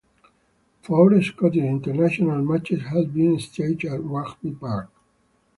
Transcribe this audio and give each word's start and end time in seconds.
Four 0.81 1.11
Scottish 1.21 1.57
international 1.61 2.43
matches 2.43 2.81
have 2.87 3.13
been 3.13 3.37
staged 3.37 3.85
at 3.85 4.03
Rugby 4.03 4.49
Park. 4.49 4.89